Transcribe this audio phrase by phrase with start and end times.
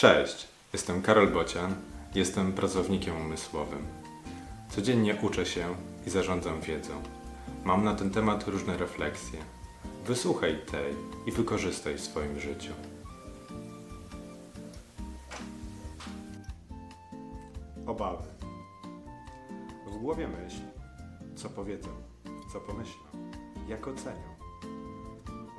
[0.00, 1.74] Cześć, jestem Karol Bocian,
[2.14, 3.86] jestem pracownikiem umysłowym.
[4.68, 5.74] Codziennie uczę się
[6.06, 7.02] i zarządzam wiedzą.
[7.64, 9.38] Mam na ten temat różne refleksje.
[10.06, 10.94] Wysłuchaj tej
[11.26, 12.72] i wykorzystaj w swoim życiu.
[17.86, 18.28] Obawy.
[19.86, 20.60] W głowie myśl,
[21.36, 21.90] co powiedzą,
[22.52, 23.02] co pomyślą,
[23.68, 24.36] jak ocenią.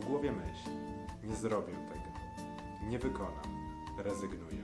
[0.00, 0.70] W głowie myśl,
[1.24, 2.18] nie zrobię tego,
[2.90, 3.61] nie wykonam,
[3.98, 4.62] rezygnuję.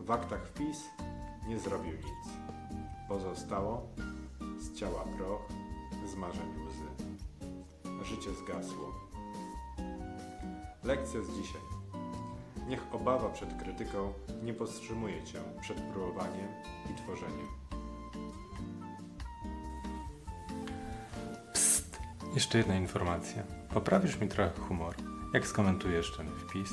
[0.00, 0.84] W aktach wpis,
[1.48, 2.28] nie zrobił nic.
[3.08, 3.88] Pozostało
[4.58, 5.48] z ciała proch,
[6.06, 7.04] z marzeń łzy.
[8.04, 8.94] Życie zgasło.
[10.84, 11.60] Lekcja z dzisiaj.
[12.68, 16.48] Niech obawa przed krytyką nie powstrzymuje cię przed próbowaniem
[16.90, 17.46] i tworzeniem.
[21.52, 21.98] Psst!
[22.34, 23.42] Jeszcze jedna informacja.
[23.74, 24.94] Poprawisz mi trochę humor,
[25.34, 26.72] jak skomentujesz ten wpis,